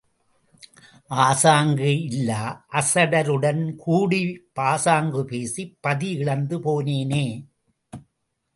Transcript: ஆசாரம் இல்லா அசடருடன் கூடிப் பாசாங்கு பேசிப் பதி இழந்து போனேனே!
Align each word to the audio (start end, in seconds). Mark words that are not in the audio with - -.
ஆசாரம் 1.11 1.75
இல்லா 2.07 2.39
அசடருடன் 2.73 3.61
கூடிப் 3.77 4.49
பாசாங்கு 4.53 5.23
பேசிப் 5.25 5.77
பதி 5.81 6.09
இழந்து 6.15 6.59
போனேனே! 6.59 7.25